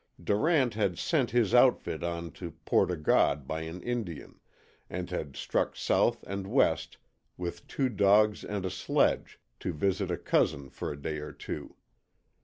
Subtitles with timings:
[0.23, 4.39] Durant had sent his outfit on to Port O' God by an Indian,
[4.89, 6.97] and had struck south and west
[7.37, 11.75] with two dogs and a sledge to visit a cousin for a day or two.